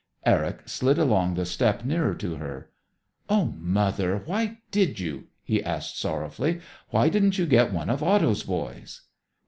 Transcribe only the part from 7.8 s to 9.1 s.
of Otto's boys?"